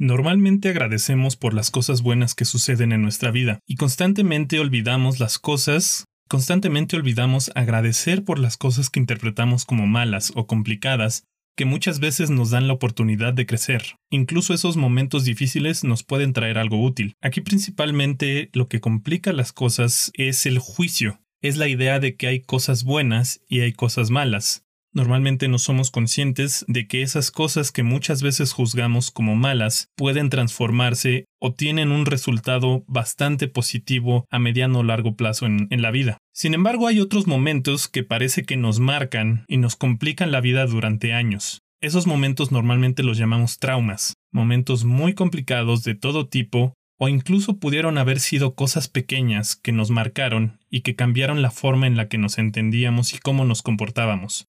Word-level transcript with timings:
Normalmente 0.00 0.68
agradecemos 0.68 1.34
por 1.34 1.54
las 1.54 1.72
cosas 1.72 2.02
buenas 2.02 2.36
que 2.36 2.44
suceden 2.44 2.92
en 2.92 3.02
nuestra 3.02 3.32
vida 3.32 3.58
y 3.66 3.74
constantemente 3.74 4.60
olvidamos 4.60 5.18
las 5.18 5.40
cosas, 5.40 6.04
constantemente 6.28 6.94
olvidamos 6.94 7.50
agradecer 7.56 8.24
por 8.24 8.38
las 8.38 8.56
cosas 8.56 8.90
que 8.90 9.00
interpretamos 9.00 9.64
como 9.64 9.88
malas 9.88 10.30
o 10.36 10.46
complicadas 10.46 11.24
que 11.56 11.64
muchas 11.64 11.98
veces 11.98 12.30
nos 12.30 12.50
dan 12.50 12.68
la 12.68 12.74
oportunidad 12.74 13.34
de 13.34 13.44
crecer. 13.44 13.96
Incluso 14.10 14.54
esos 14.54 14.76
momentos 14.76 15.24
difíciles 15.24 15.82
nos 15.82 16.04
pueden 16.04 16.32
traer 16.32 16.58
algo 16.58 16.80
útil. 16.80 17.16
Aquí 17.20 17.40
principalmente 17.40 18.50
lo 18.52 18.68
que 18.68 18.80
complica 18.80 19.32
las 19.32 19.52
cosas 19.52 20.12
es 20.14 20.46
el 20.46 20.60
juicio. 20.60 21.20
Es 21.42 21.56
la 21.56 21.66
idea 21.66 21.98
de 21.98 22.14
que 22.14 22.28
hay 22.28 22.40
cosas 22.40 22.84
buenas 22.84 23.40
y 23.48 23.60
hay 23.60 23.72
cosas 23.72 24.10
malas. 24.10 24.67
Normalmente 24.98 25.46
no 25.46 25.60
somos 25.60 25.92
conscientes 25.92 26.64
de 26.66 26.88
que 26.88 27.02
esas 27.02 27.30
cosas 27.30 27.70
que 27.70 27.84
muchas 27.84 28.20
veces 28.20 28.52
juzgamos 28.52 29.12
como 29.12 29.36
malas 29.36 29.92
pueden 29.94 30.28
transformarse 30.28 31.26
o 31.38 31.54
tienen 31.54 31.92
un 31.92 32.04
resultado 32.04 32.82
bastante 32.88 33.46
positivo 33.46 34.26
a 34.28 34.40
mediano 34.40 34.80
o 34.80 34.82
largo 34.82 35.14
plazo 35.14 35.46
en, 35.46 35.68
en, 35.70 35.82
la 35.82 35.92
vida. 35.92 36.18
Sin 36.34 36.52
embargo, 36.52 36.88
hay 36.88 36.98
otros 36.98 37.28
momentos 37.28 37.86
que 37.86 38.02
parece 38.02 38.42
que 38.42 38.56
nos 38.56 38.80
marcan 38.80 39.44
y 39.46 39.58
nos 39.58 39.76
complican 39.76 40.32
la 40.32 40.40
vida 40.40 40.66
durante 40.66 41.12
años. 41.12 41.60
Esos 41.80 42.08
momentos 42.08 42.50
normalmente 42.50 43.04
los 43.04 43.18
llamamos 43.18 43.60
traumas, 43.60 44.14
momentos 44.32 44.84
muy 44.84 45.14
complicados 45.14 45.84
de 45.84 45.94
todo 45.94 46.26
tipo 46.26 46.74
o 46.98 47.08
incluso 47.08 47.60
pudieron 47.60 47.98
haber 47.98 48.18
sido 48.18 48.56
cosas 48.56 48.88
pequeñas 48.88 49.54
que 49.54 49.70
nos 49.70 49.90
marcaron 49.90 50.58
y 50.70 50.80
que 50.80 50.96
cambiaron 50.96 51.40
la 51.40 51.52
forma 51.52 51.86
en 51.86 51.96
la 51.96 52.08
que 52.08 52.18
nos 52.18 52.36
entendíamos 52.36 53.14
y 53.14 53.18
cómo 53.18 53.44
nos 53.44 53.62
comportábamos. 53.62 54.48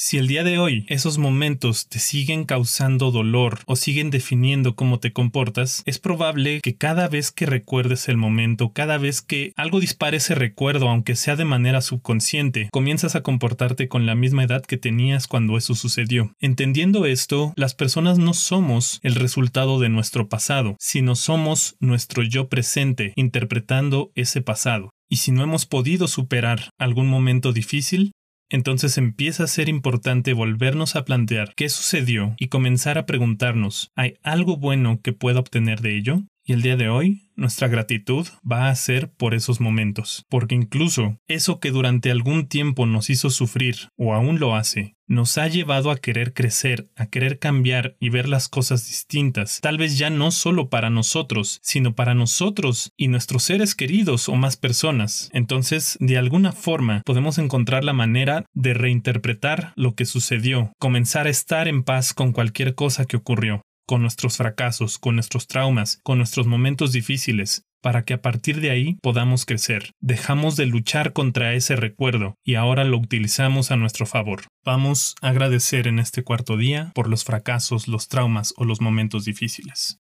Si 0.00 0.16
el 0.16 0.28
día 0.28 0.44
de 0.44 0.60
hoy 0.60 0.86
esos 0.86 1.18
momentos 1.18 1.88
te 1.88 1.98
siguen 1.98 2.44
causando 2.44 3.10
dolor 3.10 3.58
o 3.66 3.74
siguen 3.74 4.10
definiendo 4.10 4.76
cómo 4.76 5.00
te 5.00 5.12
comportas, 5.12 5.82
es 5.86 5.98
probable 5.98 6.60
que 6.62 6.76
cada 6.76 7.08
vez 7.08 7.32
que 7.32 7.46
recuerdes 7.46 8.08
el 8.08 8.16
momento, 8.16 8.72
cada 8.72 8.96
vez 8.96 9.22
que 9.22 9.52
algo 9.56 9.80
dispare 9.80 10.18
ese 10.18 10.36
recuerdo, 10.36 10.88
aunque 10.88 11.16
sea 11.16 11.34
de 11.34 11.44
manera 11.44 11.80
subconsciente, 11.80 12.68
comienzas 12.70 13.16
a 13.16 13.24
comportarte 13.24 13.88
con 13.88 14.06
la 14.06 14.14
misma 14.14 14.44
edad 14.44 14.62
que 14.62 14.76
tenías 14.76 15.26
cuando 15.26 15.56
eso 15.56 15.74
sucedió. 15.74 16.32
Entendiendo 16.38 17.04
esto, 17.04 17.52
las 17.56 17.74
personas 17.74 18.18
no 18.18 18.34
somos 18.34 19.00
el 19.02 19.16
resultado 19.16 19.80
de 19.80 19.88
nuestro 19.88 20.28
pasado, 20.28 20.76
sino 20.78 21.16
somos 21.16 21.74
nuestro 21.80 22.22
yo 22.22 22.48
presente 22.48 23.14
interpretando 23.16 24.12
ese 24.14 24.42
pasado. 24.42 24.90
Y 25.10 25.16
si 25.16 25.32
no 25.32 25.42
hemos 25.42 25.64
podido 25.64 26.06
superar 26.06 26.70
algún 26.78 27.08
momento 27.08 27.52
difícil, 27.52 28.12
entonces 28.50 28.98
empieza 28.98 29.44
a 29.44 29.48
ser 29.48 29.68
importante 29.68 30.32
volvernos 30.32 30.96
a 30.96 31.04
plantear 31.04 31.54
qué 31.54 31.68
sucedió 31.68 32.34
y 32.38 32.48
comenzar 32.48 32.98
a 32.98 33.06
preguntarnos, 33.06 33.92
¿hay 33.94 34.14
algo 34.22 34.56
bueno 34.56 35.00
que 35.02 35.12
pueda 35.12 35.40
obtener 35.40 35.80
de 35.80 35.96
ello? 35.96 36.22
Y 36.48 36.54
el 36.54 36.62
día 36.62 36.76
de 36.76 36.88
hoy, 36.88 37.28
nuestra 37.36 37.68
gratitud 37.68 38.26
va 38.50 38.70
a 38.70 38.74
ser 38.74 39.12
por 39.12 39.34
esos 39.34 39.60
momentos, 39.60 40.24
porque 40.30 40.54
incluso 40.54 41.18
eso 41.28 41.60
que 41.60 41.70
durante 41.70 42.10
algún 42.10 42.48
tiempo 42.48 42.86
nos 42.86 43.10
hizo 43.10 43.28
sufrir, 43.28 43.90
o 43.98 44.14
aún 44.14 44.40
lo 44.40 44.56
hace, 44.56 44.96
nos 45.06 45.36
ha 45.36 45.46
llevado 45.46 45.90
a 45.90 45.98
querer 45.98 46.32
crecer, 46.32 46.88
a 46.96 47.04
querer 47.04 47.38
cambiar 47.38 47.96
y 48.00 48.08
ver 48.08 48.30
las 48.30 48.48
cosas 48.48 48.86
distintas, 48.86 49.60
tal 49.60 49.76
vez 49.76 49.98
ya 49.98 50.08
no 50.08 50.30
solo 50.30 50.70
para 50.70 50.88
nosotros, 50.88 51.58
sino 51.62 51.94
para 51.94 52.14
nosotros 52.14 52.92
y 52.96 53.08
nuestros 53.08 53.42
seres 53.42 53.74
queridos 53.74 54.30
o 54.30 54.34
más 54.34 54.56
personas. 54.56 55.28
Entonces, 55.34 55.98
de 56.00 56.16
alguna 56.16 56.52
forma, 56.52 57.02
podemos 57.04 57.36
encontrar 57.36 57.84
la 57.84 57.92
manera 57.92 58.46
de 58.54 58.72
reinterpretar 58.72 59.74
lo 59.76 59.94
que 59.94 60.06
sucedió, 60.06 60.72
comenzar 60.78 61.26
a 61.26 61.30
estar 61.30 61.68
en 61.68 61.82
paz 61.82 62.14
con 62.14 62.32
cualquier 62.32 62.74
cosa 62.74 63.04
que 63.04 63.18
ocurrió 63.18 63.60
con 63.88 64.02
nuestros 64.02 64.36
fracasos, 64.36 64.98
con 64.98 65.14
nuestros 65.14 65.46
traumas, 65.46 65.98
con 66.04 66.18
nuestros 66.18 66.46
momentos 66.46 66.92
difíciles, 66.92 67.64
para 67.80 68.04
que 68.04 68.12
a 68.12 68.20
partir 68.20 68.60
de 68.60 68.70
ahí 68.70 68.98
podamos 69.00 69.46
crecer. 69.46 69.92
Dejamos 69.98 70.56
de 70.56 70.66
luchar 70.66 71.14
contra 71.14 71.54
ese 71.54 71.74
recuerdo 71.74 72.34
y 72.44 72.56
ahora 72.56 72.84
lo 72.84 72.98
utilizamos 72.98 73.70
a 73.70 73.78
nuestro 73.78 74.04
favor. 74.04 74.42
Vamos 74.62 75.14
a 75.22 75.28
agradecer 75.28 75.88
en 75.88 76.00
este 76.00 76.22
cuarto 76.22 76.58
día 76.58 76.92
por 76.94 77.08
los 77.08 77.24
fracasos, 77.24 77.88
los 77.88 78.08
traumas 78.08 78.52
o 78.58 78.64
los 78.64 78.82
momentos 78.82 79.24
difíciles. 79.24 79.98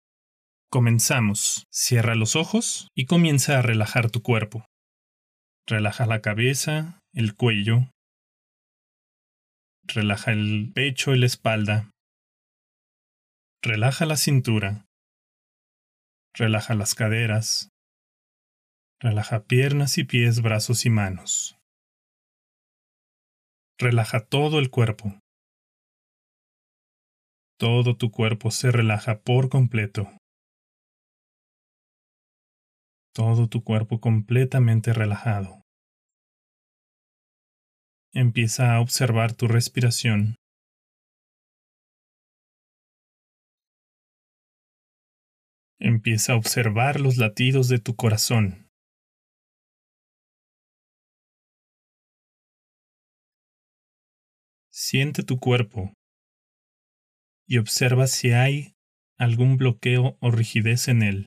Comenzamos. 0.72 1.66
Cierra 1.72 2.16
los 2.16 2.36
ojos 2.36 2.88
y 2.96 3.06
comienza 3.06 3.60
a 3.60 3.62
relajar 3.62 4.10
tu 4.10 4.24
cuerpo. 4.24 4.66
Relaja 5.68 6.08
la 6.08 6.22
cabeza, 6.22 7.02
el 7.14 7.36
cuello. 7.36 7.92
Relaja 9.84 10.32
el 10.32 10.72
pecho 10.74 11.14
y 11.14 11.20
la 11.20 11.28
espalda. 11.28 11.92
Relaja 13.66 14.06
la 14.06 14.16
cintura. 14.16 14.86
Relaja 16.36 16.76
las 16.76 16.94
caderas. 16.94 17.70
Relaja 19.00 19.46
piernas 19.46 19.98
y 19.98 20.04
pies, 20.04 20.44
brazos 20.44 20.86
y 20.86 20.92
manos. 20.92 21.58
Relaja 23.80 24.24
todo 24.24 24.60
el 24.60 24.70
cuerpo. 24.70 25.20
Todo 27.58 27.98
tu 27.98 28.12
cuerpo 28.12 28.52
se 28.52 28.70
relaja 28.72 29.22
por 29.22 29.50
completo. 29.50 30.16
Todo 33.16 33.50
tu 33.50 33.64
cuerpo 33.64 34.00
completamente 34.00 34.94
relajado. 34.94 35.64
Empieza 38.14 38.76
a 38.76 38.80
observar 38.80 39.34
tu 39.34 39.48
respiración. 39.48 40.36
Empieza 45.80 46.34
a 46.34 46.36
observar 46.38 47.02
los 47.02 47.18
latidos 47.18 47.68
de 47.68 47.80
tu 47.80 47.96
corazón. 47.96 48.70
Siente 54.72 55.24
tu 55.24 55.38
cuerpo 55.38 55.94
y 57.46 57.58
observa 57.58 58.08
si 58.08 58.32
hay 58.32 58.74
algún 59.18 59.58
bloqueo 59.58 60.18
o 60.22 60.32
rigidez 60.32 60.88
en 60.88 61.04
él. 61.04 61.26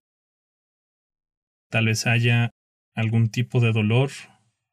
Tal 1.71 1.87
vez 1.87 2.07
haya 2.07 2.51
algún 2.95 3.31
tipo 3.31 3.61
de 3.61 3.73
dolor, 3.73 4.11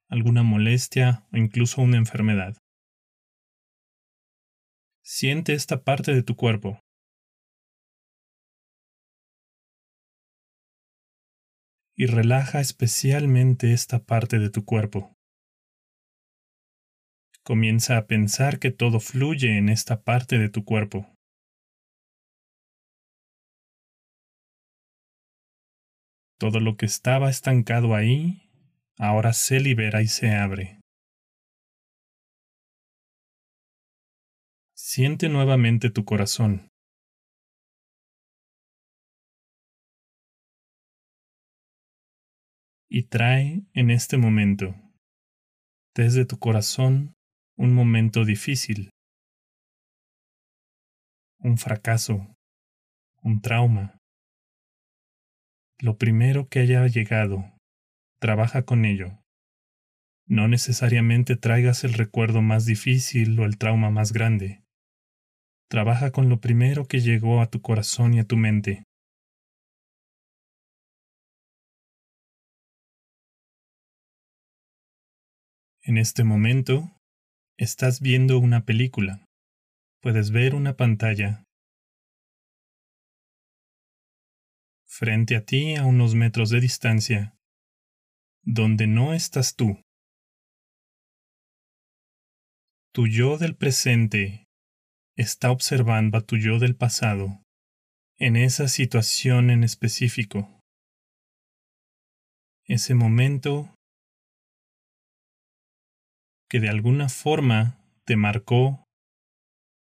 alguna 0.09 0.43
molestia 0.43 1.27
o 1.33 1.37
incluso 1.37 1.81
una 1.81 1.97
enfermedad. 1.97 2.55
Siente 5.03 5.53
esta 5.53 5.83
parte 5.83 6.13
de 6.13 6.23
tu 6.23 6.35
cuerpo. 6.35 6.79
Y 11.95 12.07
relaja 12.07 12.59
especialmente 12.59 13.71
esta 13.71 14.03
parte 14.03 14.37
de 14.37 14.49
tu 14.49 14.65
cuerpo. 14.65 15.15
Comienza 17.43 17.97
a 17.97 18.07
pensar 18.07 18.59
que 18.59 18.71
todo 18.71 18.99
fluye 18.99 19.57
en 19.57 19.69
esta 19.69 20.03
parte 20.03 20.37
de 20.37 20.49
tu 20.49 20.65
cuerpo. 20.65 21.15
Todo 26.37 26.59
lo 26.59 26.75
que 26.75 26.85
estaba 26.85 27.29
estancado 27.29 27.95
ahí, 27.95 28.49
ahora 28.97 29.31
se 29.31 29.59
libera 29.59 30.01
y 30.01 30.07
se 30.07 30.35
abre. 30.35 30.81
Siente 34.75 35.29
nuevamente 35.29 35.89
tu 35.89 36.03
corazón. 36.03 36.67
Y 42.95 43.03
trae 43.03 43.61
en 43.73 43.91
este 43.91 44.15
momento, 44.15 44.73
desde 45.93 46.23
tu 46.23 46.39
corazón, 46.39 47.13
un 47.57 47.73
momento 47.73 48.23
difícil, 48.23 48.89
un 51.39 51.57
fracaso, 51.57 52.33
un 53.21 53.41
trauma. 53.41 53.97
Lo 55.77 55.97
primero 55.97 56.47
que 56.47 56.59
haya 56.59 56.87
llegado, 56.87 57.43
trabaja 58.21 58.63
con 58.63 58.85
ello. 58.85 59.19
No 60.25 60.47
necesariamente 60.47 61.35
traigas 61.35 61.83
el 61.83 61.95
recuerdo 61.95 62.41
más 62.41 62.65
difícil 62.65 63.37
o 63.41 63.43
el 63.43 63.57
trauma 63.57 63.89
más 63.89 64.13
grande. 64.13 64.63
Trabaja 65.67 66.11
con 66.11 66.29
lo 66.29 66.39
primero 66.39 66.85
que 66.85 67.01
llegó 67.01 67.41
a 67.41 67.49
tu 67.49 67.61
corazón 67.61 68.13
y 68.13 68.19
a 68.19 68.23
tu 68.23 68.37
mente. 68.37 68.85
En 75.87 75.99
este 75.99 76.23
momento, 76.23 76.99
estás 77.59 78.01
viendo 78.01 78.39
una 78.39 78.65
película. 78.65 79.23
Puedes 80.01 80.31
ver 80.31 80.55
una 80.55 80.75
pantalla. 80.75 81.43
Frente 84.87 85.35
a 85.35 85.45
ti 85.45 85.75
a 85.75 85.85
unos 85.85 86.15
metros 86.15 86.49
de 86.49 86.59
distancia, 86.59 87.35
donde 88.41 88.87
no 88.87 89.13
estás 89.13 89.55
tú. 89.55 89.79
Tu 92.91 93.07
yo 93.07 93.37
del 93.37 93.55
presente 93.55 94.47
está 95.15 95.51
observando 95.51 96.17
a 96.17 96.21
tu 96.21 96.37
yo 96.37 96.57
del 96.57 96.75
pasado 96.75 97.43
en 98.17 98.37
esa 98.37 98.69
situación 98.69 99.51
en 99.51 99.63
específico. 99.63 100.49
Ese 102.63 102.95
momento 102.95 103.74
que 106.49 106.59
de 106.59 106.69
alguna 106.69 107.09
forma 107.09 107.79
te 108.05 108.15
marcó 108.15 108.85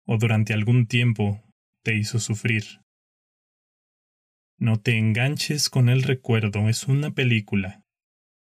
o 0.06 0.18
durante 0.18 0.52
algún 0.52 0.86
tiempo 0.86 1.42
te 1.82 1.96
hizo 1.96 2.18
sufrir. 2.18 2.80
No 4.58 4.80
te 4.80 4.96
enganches 4.96 5.68
con 5.68 5.88
el 5.88 6.02
recuerdo, 6.02 6.68
es 6.68 6.86
una 6.86 7.10
película. 7.10 7.82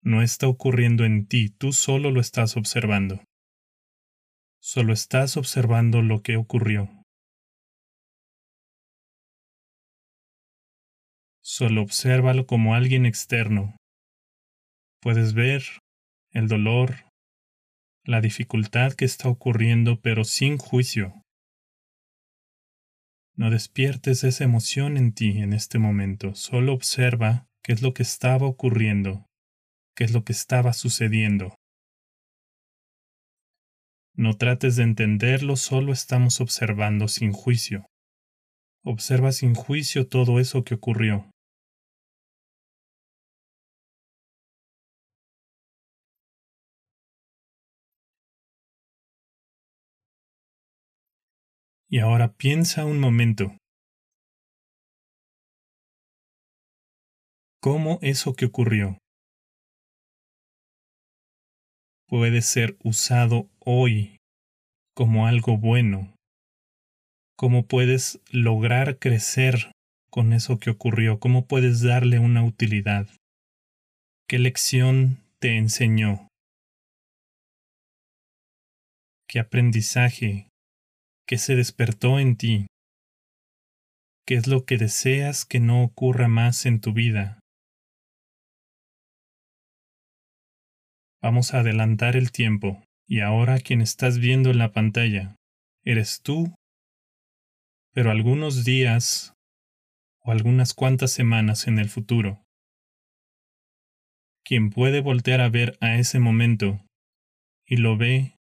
No 0.03 0.21
está 0.21 0.47
ocurriendo 0.47 1.03
en 1.03 1.25
ti, 1.25 1.49
tú 1.49 1.73
solo 1.73 2.11
lo 2.11 2.21
estás 2.21 2.57
observando. 2.57 3.23
Solo 4.61 4.93
estás 4.93 5.35
observando 5.37 6.01
lo 6.01 6.21
que 6.21 6.37
ocurrió. 6.37 6.89
Solo 11.41 11.81
obsérvalo 11.81 12.45
como 12.45 12.75
alguien 12.75 13.05
externo. 13.05 13.77
Puedes 15.01 15.33
ver 15.33 15.63
el 16.31 16.47
dolor, 16.47 17.05
la 18.05 18.21
dificultad 18.21 18.93
que 18.93 19.05
está 19.05 19.29
ocurriendo, 19.29 19.99
pero 19.99 20.23
sin 20.23 20.57
juicio. 20.57 21.21
No 23.35 23.49
despiertes 23.49 24.23
esa 24.23 24.43
emoción 24.43 24.95
en 24.95 25.11
ti 25.11 25.39
en 25.39 25.53
este 25.53 25.79
momento, 25.79 26.35
solo 26.35 26.73
observa 26.73 27.47
qué 27.63 27.73
es 27.73 27.81
lo 27.81 27.93
que 27.93 28.03
estaba 28.03 28.45
ocurriendo, 28.45 29.25
qué 29.95 30.03
es 30.03 30.13
lo 30.13 30.23
que 30.23 30.33
estaba 30.33 30.71
sucediendo. 30.73 31.55
No 34.15 34.37
trates 34.37 34.77
de 34.77 34.83
entenderlo, 34.83 35.57
solo 35.57 35.91
estamos 35.91 36.39
observando 36.39 37.07
sin 37.07 37.33
juicio. 37.33 37.85
Observa 38.83 39.31
sin 39.31 39.55
juicio 39.55 40.07
todo 40.07 40.39
eso 40.39 40.63
que 40.63 40.75
ocurrió. 40.75 41.29
Y 51.87 51.99
ahora 51.99 52.33
piensa 52.33 52.83
un 52.85 52.99
momento. 52.99 53.57
¿Cómo 57.61 57.99
eso 58.01 58.33
que 58.33 58.45
ocurrió 58.45 58.97
puede 62.07 62.41
ser 62.41 62.77
usado 62.83 63.49
hoy 63.59 64.17
como 64.95 65.27
algo 65.27 65.57
bueno? 65.57 66.15
¿Cómo 67.37 67.67
puedes 67.67 68.21
lograr 68.31 68.97
crecer 68.97 69.71
con 70.09 70.33
eso 70.33 70.57
que 70.59 70.69
ocurrió? 70.69 71.19
¿Cómo 71.19 71.47
puedes 71.47 71.81
darle 71.81 72.19
una 72.19 72.43
utilidad? 72.43 73.07
¿Qué 74.27 74.39
lección 74.39 75.19
te 75.39 75.57
enseñó? 75.57 76.29
¿Qué 79.27 79.39
aprendizaje 79.39 80.47
¿Qué 81.27 81.39
se 81.39 81.56
despertó 81.56 82.19
en 82.19 82.38
ti? 82.38 82.68
¿Qué 84.27 84.36
es 84.36 84.45
lo 84.45 84.66
que 84.66 84.77
deseas 84.77 85.44
que 85.44 85.60
no 85.60 85.83
ocurra 85.83 86.27
más 86.27 86.68
en 86.68 86.81
tu 86.81 86.94
vida? 86.94 87.39
Vamos 91.24 91.56
a 91.56 91.62
adelantar 91.62 92.16
el 92.16 92.31
tiempo, 92.31 92.83
y 93.07 93.22
ahora 93.22 93.60
quien 93.60 93.81
estás 93.81 94.19
viendo 94.19 94.51
en 94.51 94.60
la 94.60 94.72
pantalla, 94.72 95.36
eres 95.83 96.22
tú, 96.22 96.54
pero 97.92 98.12
algunos 98.12 98.63
días 98.63 99.33
o 100.24 100.31
algunas 100.31 100.75
cuantas 100.75 101.10
semanas 101.10 101.66
en 101.66 101.80
el 101.80 101.89
futuro. 101.89 102.44
Quien 104.44 104.69
puede 104.69 105.01
voltear 105.01 105.42
a 105.42 105.50
ver 105.50 105.75
a 105.81 105.95
ese 105.95 106.19
momento 106.19 106.86
y 107.66 107.77
lo 107.77 107.98
ve 107.98 108.36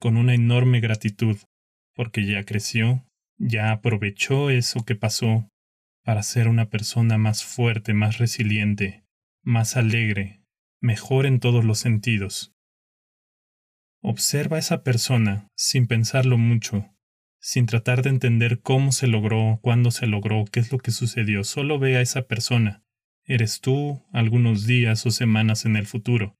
con 0.00 0.16
una 0.16 0.32
enorme 0.32 0.80
gratitud 0.80 1.36
porque 2.00 2.24
ya 2.24 2.44
creció, 2.44 3.06
ya 3.36 3.72
aprovechó 3.72 4.48
eso 4.48 4.86
que 4.86 4.94
pasó 4.94 5.50
para 6.02 6.22
ser 6.22 6.48
una 6.48 6.70
persona 6.70 7.18
más 7.18 7.44
fuerte, 7.44 7.92
más 7.92 8.16
resiliente, 8.16 9.04
más 9.42 9.76
alegre, 9.76 10.42
mejor 10.80 11.26
en 11.26 11.40
todos 11.40 11.62
los 11.62 11.78
sentidos. 11.78 12.54
Observa 14.00 14.56
a 14.56 14.60
esa 14.60 14.82
persona 14.82 15.48
sin 15.54 15.86
pensarlo 15.86 16.38
mucho, 16.38 16.88
sin 17.38 17.66
tratar 17.66 18.00
de 18.00 18.08
entender 18.08 18.62
cómo 18.62 18.92
se 18.92 19.06
logró, 19.06 19.58
cuándo 19.60 19.90
se 19.90 20.06
logró, 20.06 20.46
qué 20.50 20.60
es 20.60 20.72
lo 20.72 20.78
que 20.78 20.92
sucedió. 20.92 21.44
Solo 21.44 21.78
ve 21.78 21.98
a 21.98 22.00
esa 22.00 22.22
persona. 22.22 22.82
Eres 23.26 23.60
tú 23.60 24.06
algunos 24.10 24.66
días 24.66 25.04
o 25.04 25.10
semanas 25.10 25.66
en 25.66 25.76
el 25.76 25.86
futuro. 25.86 26.34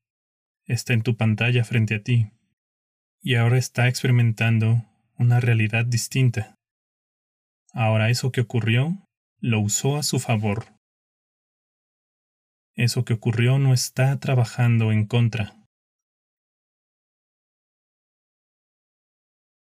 Está 0.64 0.94
en 0.94 1.02
tu 1.02 1.18
pantalla 1.18 1.64
frente 1.64 1.96
a 1.96 2.02
ti. 2.02 2.30
Y 3.20 3.34
ahora 3.34 3.58
está 3.58 3.88
experimentando 3.88 4.86
una 5.20 5.38
realidad 5.38 5.84
distinta. 5.84 6.54
Ahora 7.74 8.08
eso 8.08 8.32
que 8.32 8.40
ocurrió 8.40 9.04
lo 9.38 9.60
usó 9.60 9.98
a 9.98 10.02
su 10.02 10.18
favor. 10.18 10.64
Eso 12.74 13.04
que 13.04 13.12
ocurrió 13.12 13.58
no 13.58 13.74
está 13.74 14.18
trabajando 14.18 14.92
en 14.92 15.06
contra. 15.06 15.62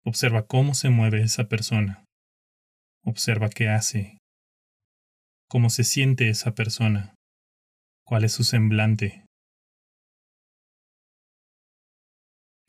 Observa 0.03 0.47
cómo 0.47 0.73
se 0.73 0.89
mueve 0.89 1.21
esa 1.21 1.47
persona. 1.47 2.03
Observa 3.05 3.49
qué 3.49 3.69
hace. 3.69 4.17
Cómo 5.47 5.69
se 5.69 5.83
siente 5.83 6.29
esa 6.29 6.55
persona. 6.55 7.13
Cuál 8.03 8.23
es 8.23 8.31
su 8.31 8.43
semblante. 8.43 9.23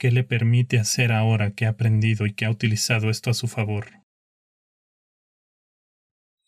¿Qué 0.05 0.11
le 0.11 0.23
permite 0.23 0.79
hacer 0.79 1.13
ahora 1.13 1.53
que 1.53 1.65
ha 1.65 1.71
aprendido 1.71 2.27
y 2.27 2.35
que 2.35 2.45
ha 2.45 2.51
utilizado 2.51 3.09
esto 3.09 3.31
a 3.31 3.33
su 3.33 3.49
favor? 3.49 4.03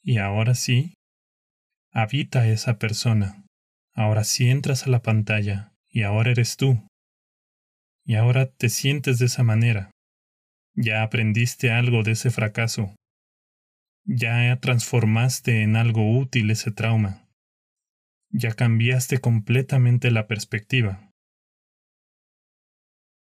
Y 0.02 0.18
ahora 0.18 0.54
sí, 0.54 0.92
habita 1.90 2.46
esa 2.48 2.78
persona. 2.78 3.46
Ahora 3.94 4.24
sí 4.24 4.50
entras 4.50 4.86
a 4.86 4.90
la 4.90 5.00
pantalla 5.00 5.72
y 5.88 6.02
ahora 6.02 6.32
eres 6.32 6.58
tú. 6.58 6.86
Y 8.04 8.16
ahora 8.16 8.44
te 8.44 8.68
sientes 8.68 9.18
de 9.18 9.24
esa 9.24 9.42
manera. 9.42 9.90
Ya 10.74 11.02
aprendiste 11.02 11.70
algo 11.70 12.02
de 12.02 12.10
ese 12.10 12.30
fracaso. 12.30 12.94
Ya 14.04 14.54
transformaste 14.60 15.62
en 15.62 15.76
algo 15.76 16.18
útil 16.18 16.50
ese 16.50 16.72
trauma. 16.72 17.26
Ya 18.28 18.52
cambiaste 18.52 19.16
completamente 19.16 20.10
la 20.10 20.26
perspectiva. 20.26 21.05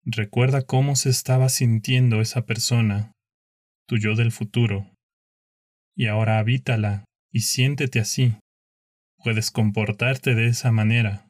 Recuerda 0.05 0.63
cómo 0.63 0.98
se 0.98 1.10
estaba 1.10 1.48
sintiendo 1.48 2.19
esa 2.19 2.45
persona, 2.45 3.13
tu 3.88 3.98
yo 3.98 4.15
del 4.15 4.33
futuro, 4.33 4.91
y 5.95 6.07
ahora 6.07 6.39
habítala 6.39 7.05
y 7.31 7.39
siéntete 7.41 8.01
así. 8.01 8.36
Puedes 9.24 9.50
comportarte 9.50 10.36
de 10.36 10.48
esa 10.48 10.74
manera. 10.74 11.29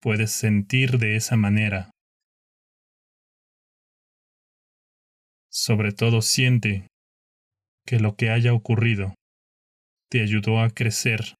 Puedes 0.00 0.32
sentir 0.32 0.98
de 0.98 1.16
esa 1.16 1.36
manera. 1.36 1.90
Sobre 5.50 5.92
todo 5.92 6.22
siente 6.22 6.86
que 7.84 8.00
lo 8.00 8.16
que 8.16 8.30
haya 8.30 8.54
ocurrido 8.54 9.14
te 10.10 10.22
ayudó 10.22 10.60
a 10.60 10.70
crecer, 10.70 11.34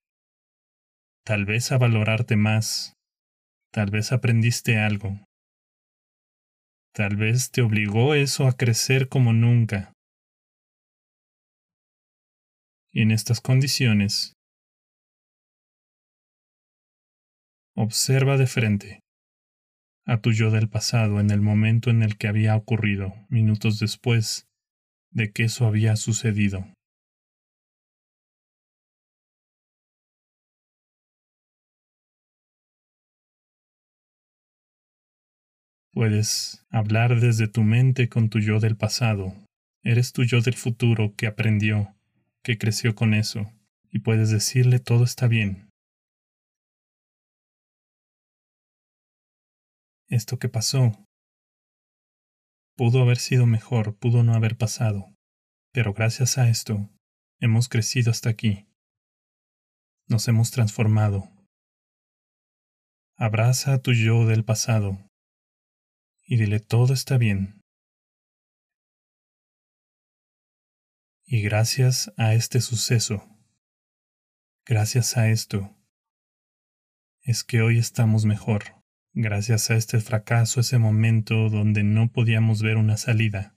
tal 1.24 1.46
vez 1.46 1.72
a 1.72 1.78
valorarte 1.78 2.36
más, 2.36 2.92
tal 3.72 3.90
vez 3.90 4.12
aprendiste 4.12 4.76
algo, 4.76 5.27
Tal 6.98 7.14
vez 7.14 7.52
te 7.52 7.62
obligó 7.62 8.14
eso 8.14 8.48
a 8.48 8.56
crecer 8.56 9.08
como 9.08 9.32
nunca. 9.32 9.92
Y 12.92 13.02
en 13.02 13.12
estas 13.12 13.40
condiciones, 13.40 14.32
observa 17.76 18.36
de 18.36 18.48
frente 18.48 19.00
a 20.06 20.20
tu 20.20 20.32
yo 20.32 20.50
del 20.50 20.68
pasado 20.68 21.20
en 21.20 21.30
el 21.30 21.40
momento 21.40 21.90
en 21.90 22.02
el 22.02 22.18
que 22.18 22.26
había 22.26 22.56
ocurrido, 22.56 23.14
minutos 23.28 23.78
después 23.78 24.48
de 25.12 25.30
que 25.30 25.44
eso 25.44 25.66
había 25.66 25.94
sucedido. 25.94 26.64
Puedes 35.98 36.64
hablar 36.70 37.18
desde 37.18 37.48
tu 37.48 37.64
mente 37.64 38.08
con 38.08 38.30
tu 38.30 38.38
yo 38.38 38.60
del 38.60 38.76
pasado. 38.76 39.34
Eres 39.82 40.12
tu 40.12 40.22
yo 40.22 40.40
del 40.40 40.54
futuro 40.54 41.12
que 41.16 41.26
aprendió, 41.26 41.92
que 42.44 42.56
creció 42.56 42.94
con 42.94 43.14
eso, 43.14 43.52
y 43.90 43.98
puedes 43.98 44.30
decirle 44.30 44.78
todo 44.78 45.02
está 45.02 45.26
bien. 45.26 45.70
Esto 50.06 50.38
que 50.38 50.48
pasó 50.48 51.04
pudo 52.76 53.02
haber 53.02 53.18
sido 53.18 53.46
mejor, 53.46 53.96
pudo 53.96 54.22
no 54.22 54.34
haber 54.34 54.56
pasado, 54.56 55.12
pero 55.72 55.94
gracias 55.94 56.38
a 56.38 56.48
esto 56.48 56.88
hemos 57.40 57.68
crecido 57.68 58.12
hasta 58.12 58.30
aquí. 58.30 58.68
Nos 60.06 60.28
hemos 60.28 60.52
transformado. 60.52 61.28
Abraza 63.16 63.72
a 63.72 63.78
tu 63.78 63.92
yo 63.94 64.26
del 64.26 64.44
pasado 64.44 65.07
y 66.28 66.36
dile 66.36 66.60
todo 66.60 66.92
está 66.92 67.16
bien. 67.16 67.62
Y 71.24 71.40
gracias 71.40 72.12
a 72.18 72.34
este 72.34 72.60
suceso, 72.60 73.26
gracias 74.66 75.16
a 75.16 75.30
esto, 75.30 75.74
es 77.22 77.44
que 77.44 77.62
hoy 77.62 77.78
estamos 77.78 78.26
mejor, 78.26 78.82
gracias 79.14 79.70
a 79.70 79.76
este 79.76 80.00
fracaso, 80.00 80.60
ese 80.60 80.78
momento 80.78 81.48
donde 81.48 81.82
no 81.82 82.12
podíamos 82.12 82.62
ver 82.62 82.76
una 82.76 82.98
salida. 82.98 83.56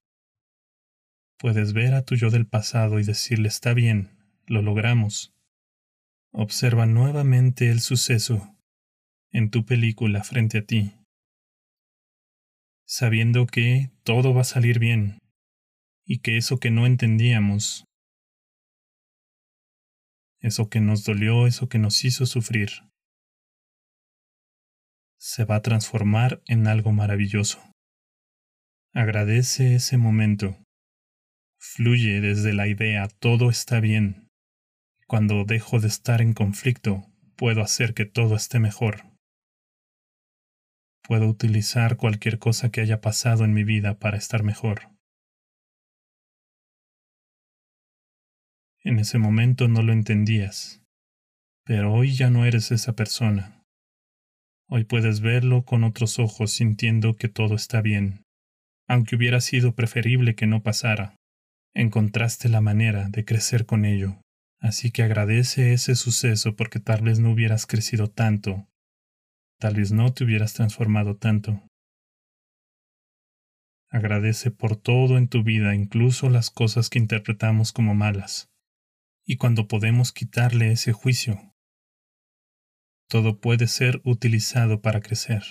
Puedes 1.37 1.73
ver 1.73 1.93
a 1.93 2.03
tu 2.03 2.15
yo 2.15 2.29
del 2.29 2.47
pasado 2.47 2.99
y 2.99 3.03
decirle 3.03 3.49
está 3.49 3.73
bien, 3.73 4.17
lo 4.47 4.61
logramos. 4.61 5.33
Observa 6.31 6.85
nuevamente 6.85 7.69
el 7.69 7.81
suceso 7.81 8.57
en 9.31 9.49
tu 9.49 9.65
película 9.65 10.23
frente 10.23 10.59
a 10.59 10.65
ti 10.65 11.00
sabiendo 12.91 13.47
que 13.47 13.89
todo 14.03 14.33
va 14.33 14.41
a 14.41 14.43
salir 14.43 14.77
bien 14.77 15.19
y 16.05 16.19
que 16.19 16.35
eso 16.35 16.57
que 16.57 16.71
no 16.71 16.85
entendíamos, 16.85 17.85
eso 20.41 20.67
que 20.67 20.81
nos 20.81 21.05
dolió, 21.05 21.47
eso 21.47 21.69
que 21.69 21.79
nos 21.79 22.03
hizo 22.03 22.25
sufrir, 22.25 22.69
se 25.17 25.45
va 25.45 25.55
a 25.55 25.61
transformar 25.61 26.41
en 26.47 26.67
algo 26.67 26.91
maravilloso. 26.91 27.63
Agradece 28.93 29.75
ese 29.75 29.95
momento. 29.95 30.57
Fluye 31.61 32.19
desde 32.19 32.51
la 32.51 32.67
idea 32.67 33.07
todo 33.07 33.49
está 33.49 33.79
bien. 33.79 34.27
Cuando 35.07 35.45
dejo 35.45 35.79
de 35.79 35.87
estar 35.87 36.21
en 36.21 36.33
conflicto, 36.33 37.05
puedo 37.37 37.61
hacer 37.61 37.93
que 37.93 38.03
todo 38.03 38.35
esté 38.35 38.59
mejor. 38.59 39.10
Puedo 41.03 41.27
utilizar 41.27 41.97
cualquier 41.97 42.37
cosa 42.37 42.69
que 42.69 42.81
haya 42.81 43.01
pasado 43.01 43.43
en 43.43 43.53
mi 43.53 43.63
vida 43.63 43.97
para 43.97 44.17
estar 44.17 44.43
mejor. 44.43 44.89
En 48.83 48.99
ese 48.99 49.17
momento 49.17 49.67
no 49.67 49.83
lo 49.83 49.93
entendías, 49.93 50.81
pero 51.65 51.93
hoy 51.93 52.15
ya 52.15 52.29
no 52.29 52.45
eres 52.45 52.71
esa 52.71 52.93
persona. 52.93 53.63
Hoy 54.67 54.85
puedes 54.85 55.21
verlo 55.21 55.65
con 55.65 55.83
otros 55.83 56.17
ojos 56.17 56.51
sintiendo 56.51 57.15
que 57.15 57.27
todo 57.27 57.55
está 57.55 57.81
bien, 57.81 58.23
aunque 58.87 59.15
hubiera 59.15 59.41
sido 59.41 59.75
preferible 59.75 60.35
que 60.35 60.47
no 60.47 60.63
pasara. 60.63 61.15
Encontraste 61.75 62.47
la 62.47 62.61
manera 62.61 63.09
de 63.09 63.25
crecer 63.25 63.65
con 63.65 63.85
ello, 63.85 64.21
así 64.59 64.91
que 64.91 65.03
agradece 65.03 65.73
ese 65.73 65.95
suceso 65.95 66.55
porque 66.55 66.79
tal 66.79 67.01
vez 67.01 67.19
no 67.19 67.31
hubieras 67.31 67.65
crecido 67.65 68.09
tanto 68.09 68.67
tal 69.61 69.75
vez 69.75 69.91
no 69.91 70.11
te 70.11 70.23
hubieras 70.23 70.53
transformado 70.53 71.17
tanto. 71.17 71.61
Agradece 73.91 74.49
por 74.49 74.75
todo 74.75 75.19
en 75.19 75.27
tu 75.27 75.43
vida, 75.43 75.75
incluso 75.75 76.29
las 76.29 76.49
cosas 76.49 76.89
que 76.89 76.97
interpretamos 76.97 77.71
como 77.71 77.93
malas. 77.93 78.49
Y 79.23 79.37
cuando 79.37 79.67
podemos 79.67 80.13
quitarle 80.13 80.71
ese 80.71 80.93
juicio, 80.93 81.53
todo 83.07 83.39
puede 83.39 83.67
ser 83.67 84.01
utilizado 84.03 84.81
para 84.81 84.99
crecer. 84.99 85.43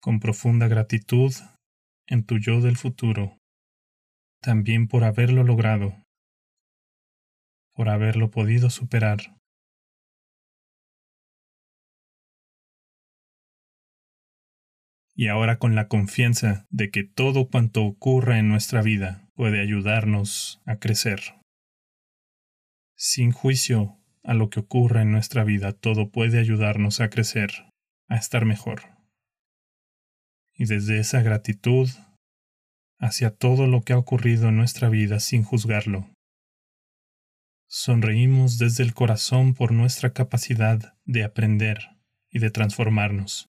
Con 0.00 0.18
profunda 0.18 0.66
gratitud 0.66 1.32
en 2.08 2.24
tu 2.24 2.38
yo 2.38 2.60
del 2.60 2.76
futuro, 2.76 3.38
también 4.42 4.88
por 4.88 5.04
haberlo 5.04 5.44
logrado, 5.44 6.02
por 7.72 7.88
haberlo 7.88 8.30
podido 8.30 8.68
superar. 8.68 9.36
Y 15.16 15.28
ahora 15.28 15.58
con 15.58 15.74
la 15.74 15.88
confianza 15.88 16.66
de 16.68 16.90
que 16.90 17.02
todo 17.02 17.48
cuanto 17.48 17.84
ocurra 17.84 18.38
en 18.38 18.48
nuestra 18.48 18.82
vida 18.82 19.26
puede 19.34 19.62
ayudarnos 19.62 20.60
a 20.66 20.76
crecer. 20.76 21.20
Sin 22.94 23.32
juicio 23.32 23.98
a 24.22 24.34
lo 24.34 24.50
que 24.50 24.60
ocurra 24.60 25.02
en 25.02 25.12
nuestra 25.12 25.42
vida, 25.42 25.72
todo 25.72 26.10
puede 26.10 26.38
ayudarnos 26.38 27.00
a 27.00 27.08
crecer, 27.08 27.50
a 28.08 28.16
estar 28.16 28.44
mejor. 28.44 28.82
Y 30.54 30.66
desde 30.66 30.98
esa 30.98 31.22
gratitud 31.22 31.88
hacia 32.98 33.30
todo 33.30 33.66
lo 33.66 33.82
que 33.82 33.94
ha 33.94 33.98
ocurrido 33.98 34.48
en 34.48 34.56
nuestra 34.56 34.90
vida 34.90 35.20
sin 35.20 35.42
juzgarlo, 35.42 36.10
sonreímos 37.68 38.58
desde 38.58 38.82
el 38.82 38.92
corazón 38.92 39.54
por 39.54 39.72
nuestra 39.72 40.12
capacidad 40.12 40.94
de 41.04 41.24
aprender 41.24 41.96
y 42.30 42.38
de 42.38 42.50
transformarnos 42.50 43.48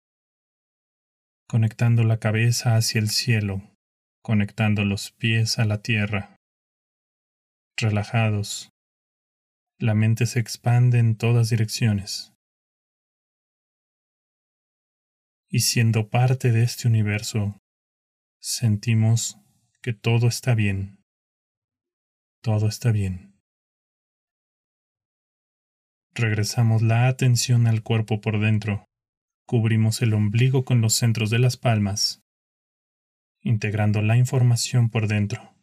conectando 1.47 2.03
la 2.03 2.19
cabeza 2.19 2.75
hacia 2.75 2.99
el 2.99 3.09
cielo, 3.09 3.61
conectando 4.21 4.85
los 4.85 5.11
pies 5.11 5.59
a 5.59 5.65
la 5.65 5.81
tierra. 5.81 6.37
Relajados, 7.77 8.71
la 9.79 9.93
mente 9.93 10.25
se 10.25 10.39
expande 10.39 10.99
en 10.99 11.15
todas 11.17 11.49
direcciones. 11.49 12.33
Y 15.49 15.59
siendo 15.59 16.09
parte 16.09 16.51
de 16.51 16.63
este 16.63 16.87
universo, 16.87 17.59
sentimos 18.39 19.37
que 19.81 19.93
todo 19.93 20.27
está 20.27 20.55
bien. 20.55 21.03
Todo 22.41 22.67
está 22.67 22.91
bien. 22.91 23.39
Regresamos 26.15 26.81
la 26.81 27.07
atención 27.07 27.67
al 27.67 27.83
cuerpo 27.83 28.21
por 28.21 28.39
dentro 28.39 28.85
Cubrimos 29.45 30.01
el 30.01 30.13
ombligo 30.13 30.63
con 30.63 30.79
los 30.79 30.93
centros 30.93 31.29
de 31.29 31.37
las 31.37 31.57
palmas, 31.57 32.23
integrando 33.41 34.01
la 34.01 34.17
información 34.17 34.89
por 34.89 35.07
dentro. 35.07 35.53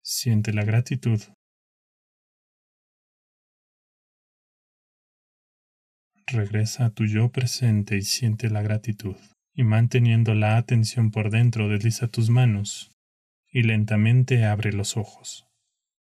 Siente 0.00 0.52
la 0.52 0.64
gratitud. 0.64 1.20
Regresa 6.26 6.86
a 6.86 6.90
tu 6.90 7.04
yo 7.04 7.30
presente 7.30 7.98
y 7.98 8.02
siente 8.02 8.48
la 8.48 8.62
gratitud. 8.62 9.16
Y 9.54 9.64
manteniendo 9.64 10.34
la 10.34 10.56
atención 10.56 11.10
por 11.10 11.30
dentro, 11.30 11.68
desliza 11.68 12.08
tus 12.08 12.30
manos 12.30 12.90
y 13.48 13.64
lentamente 13.64 14.46
abre 14.46 14.72
los 14.72 14.96
ojos. 14.96 15.51